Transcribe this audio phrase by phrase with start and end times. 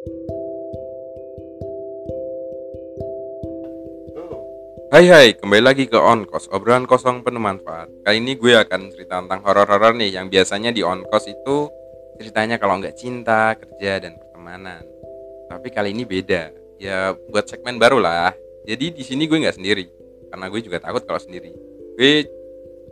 [0.00, 0.08] Hai
[5.12, 7.92] hai, kembali lagi ke Onkos, obrolan kosong penuh manfaat.
[8.00, 11.68] Kali ini gue akan cerita tentang horor-horor nih yang biasanya di Onkos itu
[12.16, 14.80] ceritanya kalau nggak cinta, kerja dan pertemanan.
[15.52, 16.48] Tapi kali ini beda.
[16.80, 18.32] Ya buat segmen baru lah.
[18.64, 19.84] Jadi di sini gue nggak sendiri,
[20.32, 21.52] karena gue juga takut kalau sendiri.
[22.00, 22.24] Gue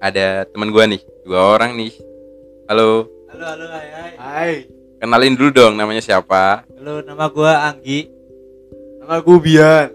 [0.05, 1.97] ada teman gue nih, dua orang nih.
[2.69, 4.13] Halo, Halo, halo, hai, hai.
[4.21, 4.53] Hai,
[5.01, 6.68] kenalin dulu dong namanya siapa?
[6.79, 8.07] Halo, nama gua Anggi.
[9.03, 9.91] nama gue Bian.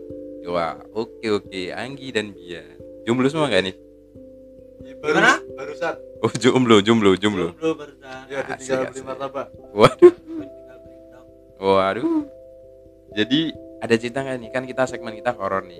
[0.52, 2.76] Wah, oke oke, Anggi dan Bian.
[3.08, 3.76] Jomblo semua gak nih?
[5.00, 5.40] Baru, Gimana?
[5.56, 5.96] Barusan.
[6.20, 7.56] Oh jomblo, jomblo, jomblo.
[7.56, 8.28] Jomblo barusan.
[8.28, 9.00] Ya, ditinggal asik.
[9.00, 9.48] beli martabak.
[9.72, 10.12] Waduh.
[10.12, 11.24] Tinggal.
[11.64, 12.28] Waduh.
[13.16, 13.40] Jadi
[13.80, 14.50] ada cerita nggak nih?
[14.52, 15.80] Kan kita segmen kita horor nih.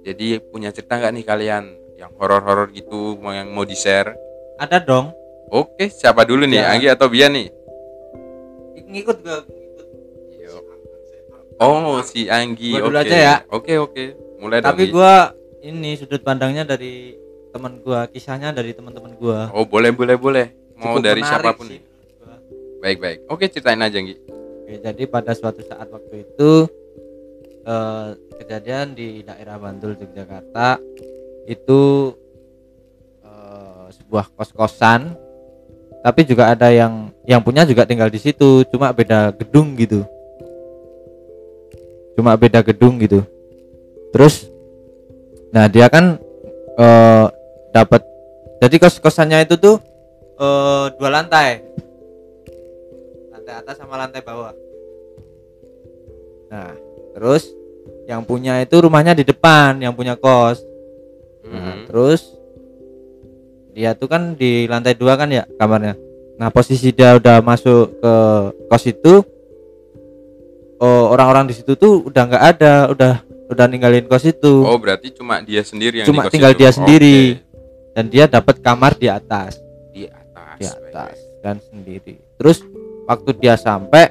[0.00, 1.64] Jadi punya cerita nggak nih kalian
[2.00, 4.16] yang horor-horor gitu mau yang mau di share?
[4.56, 5.12] Ada dong.
[5.52, 6.56] Oke, siapa dulu nih?
[6.56, 6.72] Ya.
[6.72, 7.65] Anggi atau Bian nih?
[8.84, 9.86] Ngikut gua, ngikut.
[10.36, 10.56] Yo.
[11.56, 12.76] Oh, si Anggi.
[12.76, 12.92] Oke.
[12.92, 13.36] aja ya.
[13.48, 14.04] Oke, oke.
[14.36, 14.68] Mulai dong.
[14.76, 14.92] Tapi Gi.
[14.92, 15.32] gua
[15.64, 17.16] ini sudut pandangnya dari
[17.56, 19.48] teman gua, kisahnya dari teman-teman gua.
[19.56, 20.46] Oh, boleh, boleh, boleh.
[20.76, 21.80] Mau Cukup dari siapa pun sih.
[22.84, 23.18] Baik, baik.
[23.32, 24.14] Oke, ceritain aja, Anggi.
[24.28, 26.68] Oke, jadi pada suatu saat waktu itu
[27.64, 30.76] eh, kejadian di daerah Bantul Yogyakarta
[31.48, 32.12] itu
[33.24, 35.25] eh, sebuah kos-kosan
[36.06, 40.06] tapi juga ada yang yang punya juga tinggal di situ cuma beda gedung gitu.
[42.14, 43.26] Cuma beda gedung gitu.
[44.14, 44.46] Terus
[45.50, 46.14] nah dia kan
[46.78, 47.26] eh,
[47.74, 48.06] dapat
[48.62, 49.82] jadi kos-kosannya itu tuh
[50.38, 51.66] eh, dua lantai.
[53.34, 54.54] Lantai atas sama lantai bawah.
[56.54, 56.70] Nah
[57.18, 57.50] terus
[58.06, 60.62] yang punya itu rumahnya di depan yang punya kos.
[61.50, 61.90] Nah, Mhm.
[61.90, 62.35] terus
[63.76, 65.92] dia tuh kan di lantai dua kan ya kamarnya.
[66.36, 68.12] Nah posisi dia udah masuk ke
[68.66, 69.20] kos itu,
[70.78, 73.12] oh, orang-orang di situ tuh udah nggak ada, udah
[73.46, 76.60] udah ninggalin kos itu Oh, berarti cuma dia sendiri yang Cuma di kos tinggal itu?
[76.60, 77.18] dia sendiri.
[77.36, 77.44] Oke.
[77.92, 79.56] dan dia dapat kamar di atas,
[79.92, 80.56] Di atas.
[80.56, 81.40] di atas baik.
[81.40, 82.14] dan sendiri.
[82.36, 82.60] Terus
[83.04, 84.08] waktu dia sampai,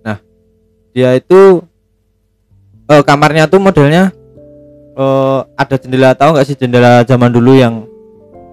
[0.00, 0.18] nah
[0.90, 1.62] dia itu
[2.86, 4.10] eh, kamarnya tuh modelnya
[4.94, 7.86] eh, ada jendela tahu nggak sih jendela zaman dulu yang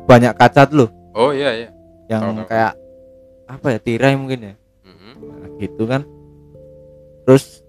[0.05, 1.69] banyak kaca tuh loh Oh, iya, iya.
[2.07, 2.47] yang Tahu, tahu.
[2.47, 2.73] kayak
[3.45, 5.11] apa ya tirai mungkin ya Mhm.
[5.21, 6.01] nah, gitu kan
[7.23, 7.61] terus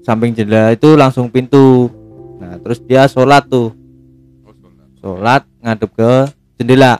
[0.00, 1.86] samping jendela itu langsung pintu
[2.36, 3.70] nah terus dia sholat tuh
[4.42, 4.86] Oh, sholat.
[4.98, 6.10] sholat ngadep ke
[6.56, 6.98] jendela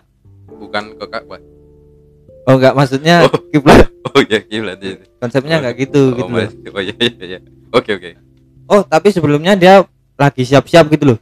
[0.53, 1.41] Bukan ke Ka'bah.
[2.45, 3.33] oh enggak maksudnya Oh.
[3.49, 5.01] kiblat Oh, iya, kiblat iya.
[5.17, 6.39] konsepnya nggak gitu oh, gitu loh.
[6.39, 7.39] mas- oh iya iya iya.
[7.71, 8.11] Oke oke.
[8.69, 9.83] oh tapi sebelumnya dia
[10.15, 11.19] lagi siap-siap gitu loh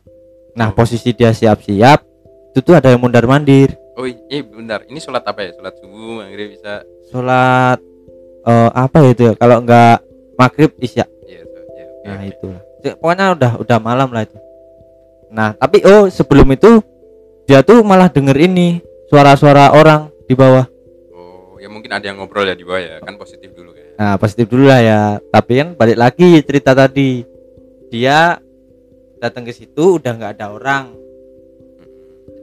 [0.53, 0.75] nah Oh.
[0.75, 2.03] posisi dia siap-siap
[2.50, 4.81] itu tuh ada yang mundar mandir Oh iya bentar.
[4.83, 5.50] Ini sholat apa ya?
[5.53, 6.81] Sholat subuh, maghrib bisa.
[7.06, 7.77] sholat
[8.43, 10.00] eh, apa ya itu ya kalau enggak
[10.34, 12.60] maghrib isya Iya, so- iya, oke, nah lah.
[12.81, 14.39] Ya, pokoknya udah udah malam lah itu
[15.28, 16.81] nah tapi oh sebelum itu
[17.44, 20.65] dia tuh malah denger ini suara-suara orang di bawah
[21.12, 22.97] Oh, ya mungkin ada yang ngobrol ya di bawah ya.
[22.99, 23.84] Kan positif dulu kan.
[23.94, 27.21] nah positif dulu lah ya tapi kan balik lagi cerita tadi
[27.87, 28.41] dia
[29.19, 30.97] datang ke situ udah nggak ada orang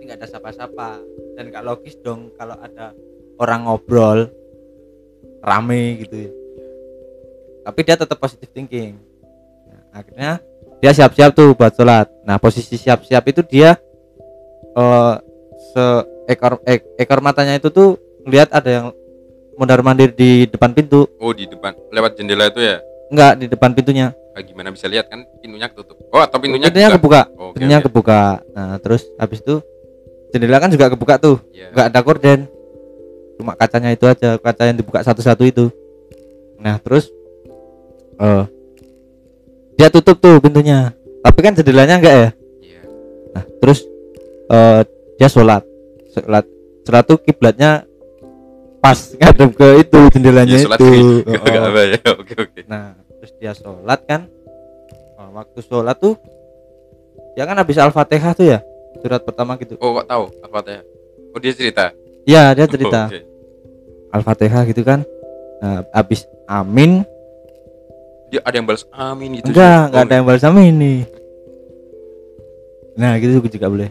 [0.07, 1.03] nggak ada sapa-sapa
[1.35, 2.95] dan nggak logis dong kalau ada
[3.37, 4.31] orang ngobrol
[5.39, 6.31] rame gitu ya
[7.61, 8.95] tapi dia tetap positif thinking
[9.67, 10.31] Nah, akhirnya
[10.79, 13.75] dia siap-siap tuh buat sholat nah posisi siap-siap itu dia
[14.73, 15.13] eh
[15.67, 18.87] seekor ek- ekor matanya itu tuh lihat ada yang
[19.53, 22.77] mondar mandir di depan pintu Oh, di depan lewat jendela itu ya.
[23.07, 25.97] enggak di depan pintunya Ah, gimana bisa lihat kan pintunya ketutup.
[26.07, 27.25] Oh, atau pintunya, pintunya kebuka.
[27.25, 27.85] kebuka Oh, pintunya oke.
[27.89, 28.21] kebuka
[28.53, 29.55] nah terus habis itu
[30.29, 31.71] jendela kan juga kebuka tuh Iya.
[31.71, 32.39] nggak ada korden
[33.37, 35.65] cuma kacanya itu aja kaca yang dibuka satu-satu itu
[36.57, 37.09] nah terus
[38.17, 38.43] eh
[39.75, 40.89] dia tutup tuh pintunya
[41.21, 42.29] tapi kan jendelanya enggak ya
[42.59, 42.81] Iya.
[43.31, 43.79] nah terus
[44.47, 44.81] eh
[45.15, 45.61] dia sholat
[46.11, 46.45] sholat
[46.81, 47.85] sholat tuh kiblatnya
[48.77, 51.99] pas ngadep ke itu jendelanya sholat itu Oh, ya.
[52.15, 52.59] Oke oke.
[52.65, 54.29] Nah, terus dia sholat kan.
[55.17, 56.13] Oh, waktu sholat tuh
[57.33, 58.59] dia kan habis Al-Fatihah tuh ya.
[59.01, 59.77] Surat pertama gitu.
[59.77, 60.83] Oh, kok tahu Al-Fatihah?
[61.33, 61.93] Oh, dia cerita.
[62.27, 63.19] Iya, dia cerita Oh, oke.
[64.11, 65.05] Al-Fatihah gitu kan.
[65.61, 67.01] Nah, habis amin,
[68.27, 69.47] Dia ada yang balas amin gitu.
[69.49, 69.85] enggak, sih.
[69.87, 70.99] enggak Oh, ada yang balas amin nih.
[72.97, 73.89] Nah, gitu juga boleh.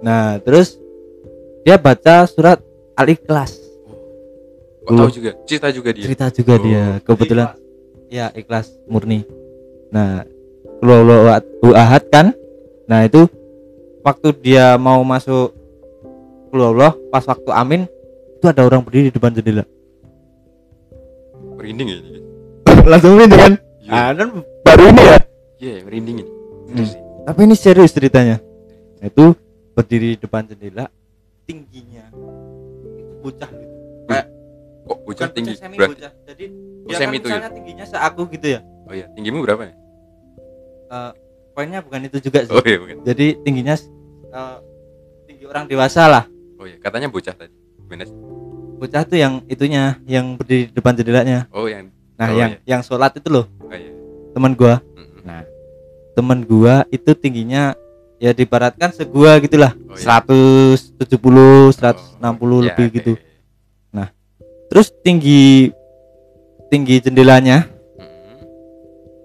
[0.00, 0.78] Nah, terus
[1.66, 2.62] dia baca surat
[2.94, 3.58] Al-Ikhlas.
[4.86, 5.30] Kok tahu juga?
[5.44, 6.04] Cerita juga dia.
[6.06, 6.84] Cerita juga Oh, dia.
[7.04, 7.48] Kebetulan
[8.10, 9.26] ya ikhlas murni.
[9.90, 10.24] Nah,
[10.80, 12.32] Kulhu ahad kan?
[12.88, 13.28] Nah, itu
[14.00, 15.56] waktu dia mau masuk
[16.50, 16.82] Kulhu
[17.14, 17.86] pas waktu amin
[18.40, 19.62] itu ada orang berdiri di depan jendela.
[21.54, 22.20] merinding ya ini.
[22.88, 23.52] Langsung ini kan?
[23.84, 23.92] Iya.
[23.92, 24.28] ah kan
[24.64, 25.18] baru ini ya?
[25.60, 26.30] Iya merinding ini.
[26.74, 26.88] Hmm.
[27.28, 28.40] Tapi ini serius ceritanya.
[28.98, 29.36] Itu
[29.76, 30.90] berdiri depan jendela
[31.46, 33.74] tingginya itu bocah gitu.
[34.10, 34.26] Kayak
[34.88, 35.52] kok bocah tinggi?
[35.54, 36.12] semi berarti bocah.
[36.26, 36.44] Jadi
[36.80, 37.50] Oh, dia semi kan itu ya?
[37.52, 38.60] tingginya seaku gitu ya?
[38.88, 39.74] Oh iya tinggimu berapa ya?
[40.90, 41.12] Eh,
[41.60, 42.56] poinnya bukan itu juga sih.
[42.56, 43.04] Oh iya bukan.
[43.04, 43.76] Jadi tingginya
[44.32, 44.56] eh,
[45.28, 46.24] tinggi orang dewasa lah.
[46.56, 46.80] Oh iya.
[46.80, 47.52] Katanya bocah tadi
[47.84, 48.16] gimana sih
[48.80, 51.44] bocah tuh yang itunya yang berdiri di depan jendelanya.
[51.52, 53.44] Oh yang nah Oh, yang yang sholat itu loh.
[53.60, 53.92] Oh iya.
[54.32, 54.80] Teman gua.
[54.96, 55.20] Mm-mm.
[55.20, 55.44] nah
[56.16, 57.76] teman gua itu tingginya
[58.16, 60.16] ya dibaratkan segua gitulah Oh, iya.
[60.16, 62.94] 170 160 Oh, iya, lebih oke.
[62.96, 63.12] gitu.
[64.70, 65.74] terus tinggi
[66.70, 67.66] tinggi jendelanya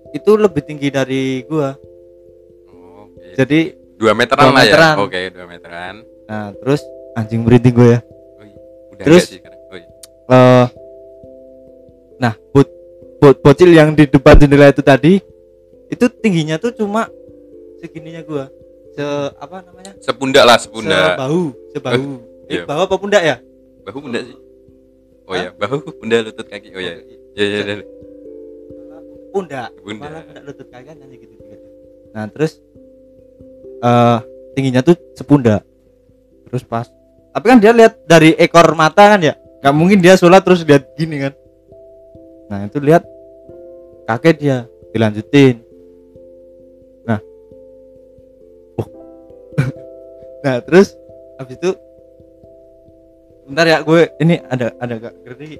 [0.10, 1.78] itu lebih tinggi dari gua
[3.36, 3.40] Oke.
[3.44, 3.60] jadi
[4.00, 4.96] dua meteran dua lah meteran.
[4.96, 5.96] ya oke dua meteran
[6.26, 6.82] nah terus
[7.20, 8.60] anjing merinding gua ya oh, iya.
[8.96, 9.24] udah Terus?
[9.24, 9.90] enggak sih sekarang oh iya
[10.32, 10.66] eh
[12.16, 12.68] nah bot,
[13.20, 15.20] bot bocil yang di depan jendela itu tadi
[15.92, 17.12] itu tingginya tuh cuma
[17.84, 18.48] segininya gua
[18.96, 19.04] se
[19.36, 21.44] apa namanya sepundak lah sepundak sebahu
[21.76, 22.08] sebahu
[22.48, 22.64] eh, iya.
[22.64, 23.36] bahu apa pundak ya
[23.84, 24.38] bahu bunda sih
[25.28, 25.42] oh Hah?
[25.44, 26.94] iya bahu bunda lutut kaki oh iya
[27.36, 27.76] iya iya iya.
[29.36, 30.10] pundak Pundak.
[30.10, 31.68] Malah pundak lutut kaki kan gitu gitu
[32.16, 32.64] nah terus
[33.86, 34.18] eh
[34.58, 35.62] tingginya tuh sepundak.
[36.50, 36.90] Terus pas
[37.36, 40.88] tapi kan dia lihat dari ekor mata kan ya nggak mungkin dia sholat terus lihat
[40.96, 41.34] gini kan.
[42.48, 43.04] Nah itu lihat
[44.08, 44.58] kaget dia
[44.96, 45.60] dilanjutin.
[47.04, 47.20] Nah.
[48.80, 48.88] Oh.
[50.48, 50.96] nah terus
[51.36, 51.76] habis itu
[53.46, 55.60] bentar ya gue ini ada ada gak keri.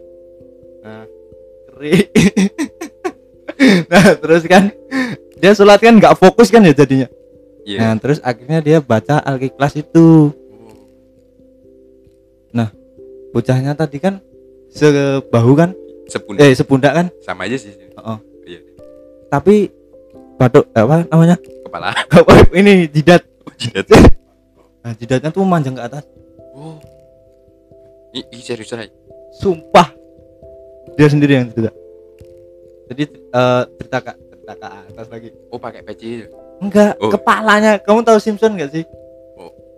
[0.81, 1.04] Nah
[1.69, 1.94] keri.
[3.66, 4.68] Nah terus kan
[5.39, 7.07] dia sholat kan nggak fokus kan ya jadinya
[7.65, 7.79] iya.
[7.81, 10.31] Nah terus akhirnya dia baca al-ikhlas itu.
[10.31, 10.45] Oh,
[13.35, 14.23] bocahnya tadi kan
[14.71, 15.75] sebahu kan?
[16.07, 16.39] Sepundak.
[16.47, 17.07] Eh sepundak kan?
[17.19, 17.75] Sama aja sih.
[18.00, 18.15] Oh.
[18.47, 18.63] iya.
[19.27, 19.67] Tapi
[20.39, 21.35] batuk apa namanya?
[21.67, 21.91] Kepala.
[22.56, 23.27] Ini jidat.
[23.44, 23.91] Oh, jidat.
[24.85, 26.06] Nah jidatnya tuh manjang ke atas.
[26.53, 26.77] Oh.
[28.13, 28.94] Ih serius Ray.
[29.41, 29.89] sumpah.
[30.94, 31.73] Dia sendiri yang cerita.
[32.94, 35.33] Jadi eh, cerita ke cerita ke atas lagi.
[35.50, 36.21] Oh pakai peci
[36.61, 37.11] enggak Oh.
[37.11, 37.77] kepalanya.
[37.81, 38.85] Kamu tahu Simpson enggak sih?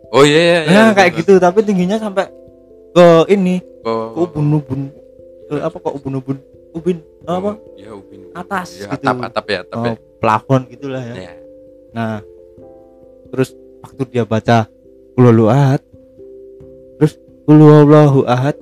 [0.07, 1.35] Oh iya iya iya nah kayak gitu.
[1.35, 2.31] Tapi tingginya sampai
[2.95, 3.59] ke ini.
[3.83, 4.91] Ke oh ubun-ubun.
[5.51, 6.38] Ke apa kok ubun-ubun.
[6.71, 7.59] Ubin apa?
[7.59, 9.01] Oh, iya upin atas ya, gitu.
[9.01, 9.94] atap atap ya atap oh, ya.
[10.21, 11.15] plafon gitulah ya.
[11.18, 11.33] Iya.
[11.91, 12.21] Nah,
[13.33, 14.69] terus waktu dia baca
[15.18, 15.81] Qul ahad,
[17.01, 17.18] terus
[17.50, 18.53] huwallahu ahad.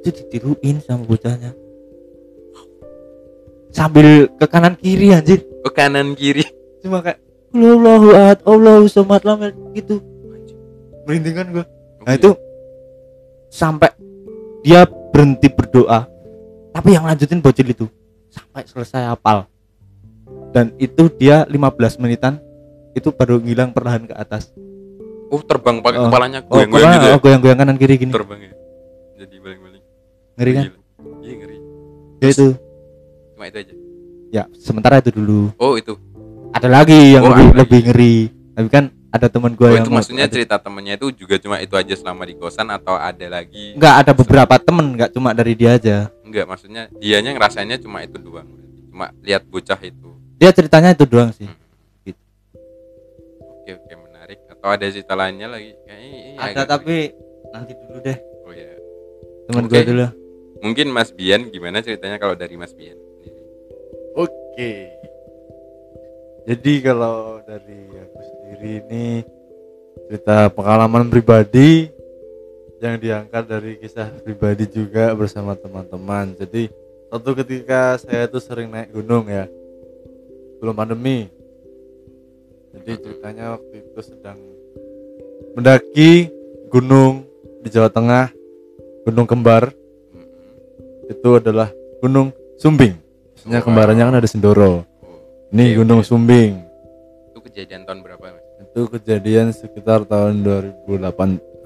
[0.00, 1.52] Itu ditiruin sama bocahnya.
[3.68, 5.44] Sambil ke kanan kiri anjir.
[5.60, 6.42] oh kanan kiri.
[6.80, 7.20] Cuma kayak
[7.50, 9.94] Qul huwallahu ahad, Allahu samad lam yalid," gitu.
[11.02, 11.64] Merinding kan gua.
[12.00, 12.30] Nah, itu
[13.48, 13.90] sampai
[14.60, 16.06] dia berhenti berdoa.
[16.70, 17.86] Tapi yang lanjutin bocil itu
[18.28, 19.50] sampai selesai hafal.
[20.50, 21.58] Dan itu dia 15
[21.96, 22.38] menitan
[22.92, 24.50] itu baru ngilang perlahan ke atas.
[25.28, 26.06] oh terbang pakai Oh.
[26.06, 28.10] kepalanya Oh, goyang-goyang gitu ya oh, goyang-goyang kanan kiri gini.
[28.10, 28.52] terbang ya
[29.16, 29.82] jadi baling-baling
[30.34, 30.64] Ngeri kan?
[31.20, 31.56] Iya ngeri
[32.18, 32.46] Ya itu.
[33.30, 33.74] cuma itu aja
[34.28, 35.54] Ya, sementara itu dulu.
[35.54, 35.94] oh itu
[36.60, 37.58] Ada lagi yang Oh, lebih, ada lagi.
[37.58, 38.16] lebih ngeri.
[38.52, 41.56] Tapi kan ada teman gue oh yang itu maksudnya ada- cerita temennya itu juga cuma
[41.58, 45.50] itu aja selama di kosan atau ada lagi enggak ada beberapa temen enggak cuma dari
[45.52, 46.14] dia aja.
[46.20, 48.46] enggak maksudnya dianya ngerasainnya cuma itu doang
[48.86, 51.50] cuma lihat bocah itu Dia ceritanya itu doang sih.
[53.42, 56.96] oke oke menarik atau ada cerita lainnya lagi Kayaknya ini ada agak- tapi
[57.50, 58.18] nanti dulu deh.
[58.44, 58.70] oh ya
[59.44, 59.72] Teman Oke.
[59.72, 60.06] gue dulu.
[60.60, 62.94] mungkin Mas Bian gimana ceritanya kalau dari Mas Bian?
[64.14, 64.99] Oke.
[66.50, 69.22] Jadi kalau dari aku sendiri ini
[70.10, 71.86] cerita pengalaman pribadi
[72.82, 76.34] yang diangkat dari kisah pribadi juga bersama teman-teman.
[76.34, 76.66] Jadi
[77.06, 79.46] suatu ketika saya tuh sering naik gunung ya
[80.58, 81.30] sebelum pandemi.
[82.74, 84.42] Jadi ceritanya waktu itu sedang
[85.54, 86.34] mendaki
[86.66, 87.30] gunung
[87.62, 88.26] di Jawa Tengah,
[89.06, 89.70] Gunung Kembar
[91.06, 91.70] itu adalah
[92.02, 92.98] Gunung Sumbing.
[93.38, 93.66] Maksudnya Wow.
[93.70, 94.89] kembarannya kan ada Sindoro.
[95.50, 96.06] Ini oke, Gunung oke.
[96.06, 96.62] Sumbing.
[97.34, 98.46] itu kejadian tahun berapa Mas?
[98.62, 100.86] Itu kejadian sekitar tahun 2008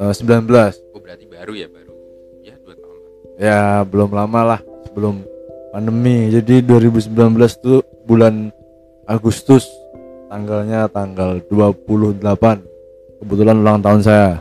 [0.01, 0.97] eh, 19.
[0.97, 1.93] oh berarti baru ya baru
[2.41, 5.21] ya dua tahun lah Ya, belum lama lah sebelum
[5.69, 6.33] pandemi.
[6.33, 7.13] Jadi 2019
[7.61, 8.49] tuh bulan
[9.05, 9.69] Agustus
[10.33, 12.25] tanggalnya tanggal 28.
[13.21, 14.41] Kebetulan ulang tahun saya.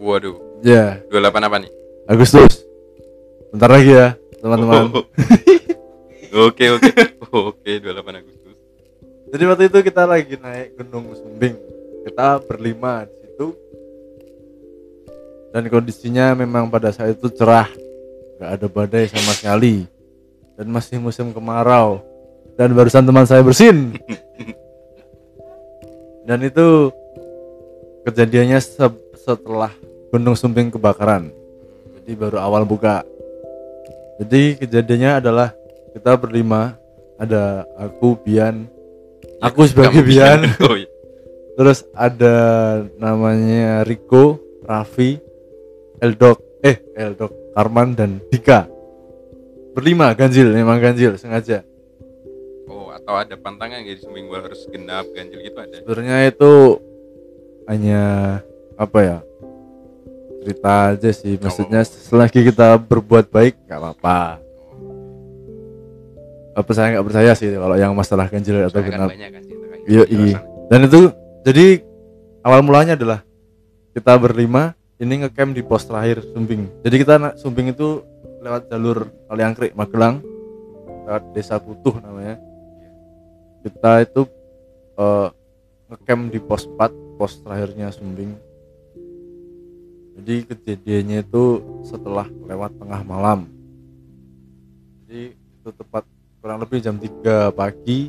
[0.00, 1.72] waduh Ya, 28 apa nih
[2.08, 2.64] Agustus.
[3.52, 4.88] Bentar lagi ya, teman-teman.
[4.88, 5.04] Oh.
[6.48, 6.92] oke oke
[7.28, 8.39] oke 28 Agustus
[9.30, 11.54] Jadi waktu itu kita lagi naik Gunung Sumbing.
[12.02, 13.54] Kita berlima di situ.
[15.50, 17.66] Dan kondisinya memang pada saat itu cerah,
[18.38, 19.86] nggak ada badai sama sekali.
[20.60, 22.04] dan masih musim kemarau
[22.52, 23.96] dan barusan teman saya bersin
[26.28, 26.92] dan itu
[28.04, 29.72] kejadiannya se- setelah
[30.12, 31.32] Gunung Sumbing kebakaran
[31.96, 33.08] jadi baru awal buka
[34.20, 35.56] jadi kejadiannya adalah
[35.96, 36.76] kita berlima
[37.16, 38.68] ada aku Bian
[39.40, 40.44] aku sebagai Bian.
[40.64, 40.88] Oh, iya.
[41.56, 42.36] terus ada
[42.96, 45.20] namanya Riko Raffi
[46.00, 48.64] Eldok eh Eldok Karman dan Dika.
[49.76, 51.64] Berlima ganjil memang ganjil sengaja.
[52.70, 55.84] Oh atau ada pantangan nggak di Sumbing Bola harus genap ganjil gitu ada?
[55.84, 56.52] Sebenarnya itu
[57.68, 58.02] hanya
[58.80, 59.18] apa ya
[60.40, 61.36] cerita aja sih.
[61.36, 64.49] Maksudnya selagi kita berbuat baik nggak apa-apa
[66.66, 69.84] percaya nggak percaya sih kalau yang masalah ganjil atau Soalnya kan genap kan cerita kayak
[69.90, 70.38] Iya, iya.
[70.68, 71.00] dan itu
[71.42, 71.66] jadi
[72.44, 73.24] awal mulanya adalah
[73.96, 76.84] kita berlima ini ngecamp di pos terakhir Sumbing.
[76.84, 78.04] Jadi kita Sumbing itu
[78.44, 80.20] lewat jalur Kaliangkrik Magelang
[81.08, 82.36] lewat desa Putuh namanya.
[83.64, 84.28] Kita itu
[85.00, 85.28] eh,
[85.88, 88.36] ngecamp di pos 4 pos terakhirnya Sumbing.
[90.20, 91.44] Jadi kejadiannya itu
[91.80, 93.48] setelah lewat tengah malam.
[95.08, 96.04] Jadi itu tepat
[96.40, 98.08] kurang lebih jam 3 pagi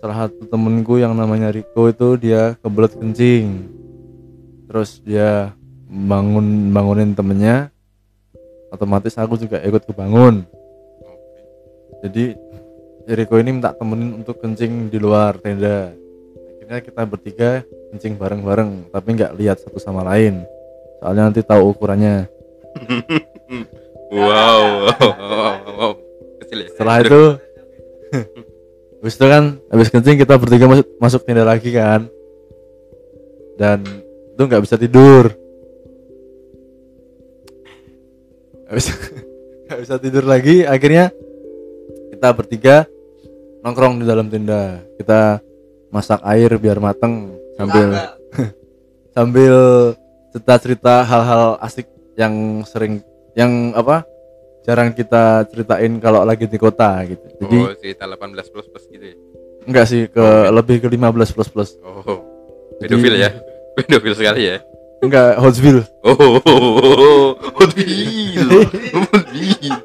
[0.00, 3.68] salah satu temenku yang namanya Riko itu dia kebelet kencing.
[4.66, 5.52] Terus dia
[5.86, 7.70] bangun bangunin temennya
[8.72, 10.48] otomatis aku juga ikut kebangun.
[12.00, 12.32] Jadi
[13.06, 15.92] Riko ini minta temenin untuk kencing di luar tenda.
[16.56, 17.50] Akhirnya kita bertiga
[17.92, 20.48] kencing bareng-bareng tapi nggak lihat satu sama lain.
[21.04, 22.24] Soalnya nanti tahu ukurannya.
[24.06, 26.05] Wow, wow, wow, wow.
[26.64, 27.22] Ya setelah itu
[29.00, 32.08] habis itu kan habis kencing kita bertiga masuk masuk tenda lagi kan.
[33.56, 33.84] Dan
[34.36, 35.32] itu nggak bisa tidur.
[38.66, 38.86] Habis
[39.66, 41.10] nggak bisa tidur lagi akhirnya
[42.12, 42.76] kita bertiga
[43.62, 44.82] nongkrong di dalam tenda.
[44.98, 45.38] Kita
[45.92, 47.88] masak air biar mateng sambil
[49.16, 49.54] sambil
[50.34, 53.00] cerita cerita hal-hal asik yang sering
[53.36, 54.04] yang apa
[54.66, 57.22] jarang kita ceritain kalau lagi di kota gitu.
[57.38, 59.16] Jadi oh cerita 18 plus plus gitu ya?
[59.62, 61.70] Enggak sih ke lebih ke 15 plus plus.
[61.86, 62.18] Oh
[62.82, 63.30] pedofil ya?
[63.78, 64.58] Pedofil sekali ya?
[64.98, 66.42] Enggak Hotsville oh
[67.54, 69.78] Hotville Hotville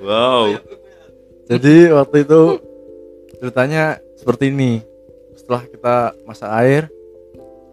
[0.00, 0.48] wow.
[1.44, 2.40] Jadi waktu itu
[3.36, 4.80] ceritanya seperti ini.
[5.36, 6.88] Setelah kita masak air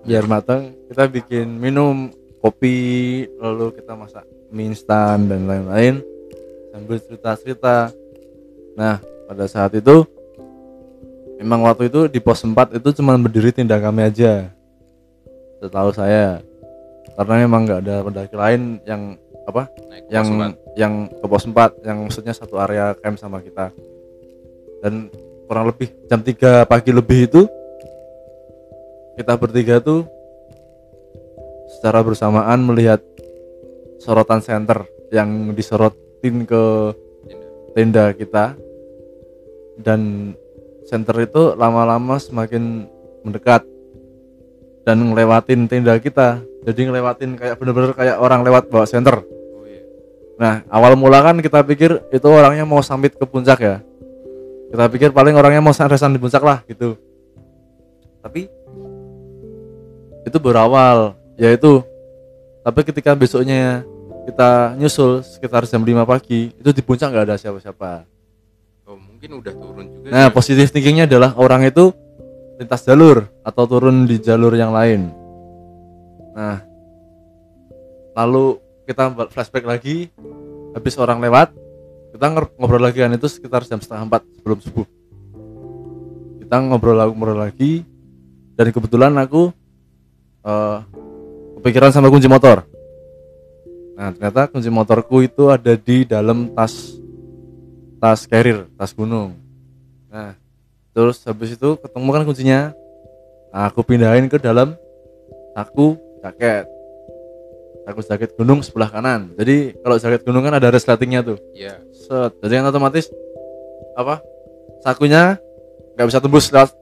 [0.03, 6.03] biar matang kita bikin minum kopi lalu kita masak mie instan dan lain-lain.
[6.75, 7.89] Sambil cerita-cerita.
[8.75, 10.03] Nah pada saat itu
[11.39, 14.51] memang waktu itu di pos 4 itu cuma berdiri tenda kami aja.
[15.63, 16.43] Setahu saya.
[17.15, 19.15] Karena memang nggak ada pendaki lain yang
[19.47, 19.71] apa?
[19.89, 23.71] Naik yang pos yang ke pos 4 yang maksudnya satu area camp sama kita.
[24.83, 25.07] Dan
[25.47, 27.41] kurang lebih jam 3 pagi lebih itu
[29.19, 30.07] kita bertiga tuh
[31.77, 33.03] secara bersamaan melihat
[34.01, 34.81] sorotan center
[35.13, 36.63] yang disorotin ke
[37.77, 38.57] tenda kita
[39.77, 40.33] dan
[40.89, 42.89] center itu lama-lama semakin
[43.21, 43.61] mendekat
[44.81, 49.85] dan ngelewatin tenda kita jadi ngelewatin kayak bener-bener kayak orang lewat bawa center oh iya
[50.41, 53.77] Nah, awal mula kan kita pikir itu orangnya mau samit ke puncak ya.
[54.73, 56.97] Kita pikir paling orangnya mau resan di puncak lah gitu.
[58.25, 58.49] Tapi
[60.25, 61.85] itu berawal yaitu
[62.61, 63.81] tapi ketika besoknya
[64.29, 68.05] kita nyusul sekitar jam 5 pagi itu di puncak nggak ada siapa-siapa.
[68.85, 70.33] oh mungkin udah turun juga Nah, ya.
[70.33, 71.89] positif thinkingnya adalah orang itu
[72.61, 75.09] lintas jalur atau turun di jalur yang lain.
[76.37, 76.61] Nah,
[78.13, 80.13] lalu kita flashback lagi,
[80.77, 81.49] habis orang lewat,
[82.13, 82.25] kita
[82.61, 84.87] ngobrol lagi kan itu sekitar jam setengah empat sebelum subuh.
[86.45, 87.71] Kita ngobrol lagi, ngobrol lagi,
[88.53, 89.49] dan kebetulan aku
[90.45, 90.77] eh,
[91.61, 92.65] kepikiran sama kunci motor.
[93.93, 96.97] Nah, ternyata kunci motorku itu ada di dalam tas
[98.01, 99.37] tas carrier, tas gunung.
[100.09, 100.33] Nah,
[100.89, 102.59] terus habis itu ketemu kan kuncinya.
[103.53, 104.73] Nah, aku pindahin ke dalam
[105.53, 106.65] saku jaket.
[107.85, 109.29] Saku jaket gunung sebelah kanan.
[109.37, 111.37] Jadi kalau jaket gunung kan ada resletingnya tuh.
[111.53, 112.41] iya Set.
[112.41, 113.05] Jadi kan otomatis
[113.93, 114.17] apa?
[114.81, 115.37] Sakunya
[115.93, 116.73] nggak bisa tembus lewat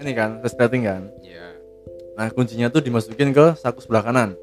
[0.00, 1.02] ini kan, resleting kan.
[1.20, 1.51] iya
[2.12, 4.36] Nah, kuncinya tuh dimasukin ke saku sebelah kanan.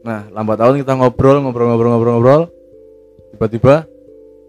[0.00, 2.42] Nah, lambat tahun kita ngobrol, ngobrol, ngobrol, ngobrol, ngobrol.
[3.34, 3.84] Tiba-tiba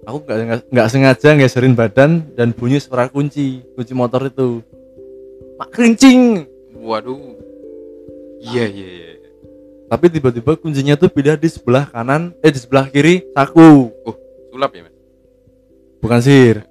[0.06, 4.62] aku nggak nggak- sengaja geserin badan dan bunyi suara kunci, kunci motor itu.
[5.58, 6.48] Mak kerincing.
[6.82, 7.38] waduh
[8.42, 9.10] iya iya iya
[9.86, 13.94] Tapi tiba-tiba kuncinya tuh pindah di sebelah kanan, eh di sebelah kiri saku.
[14.50, 14.96] sulap ya mas
[16.02, 16.66] bukan sihir